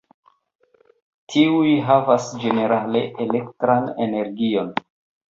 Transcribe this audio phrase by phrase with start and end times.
[1.33, 4.73] Tiuj havas ĝenerale elektran energion.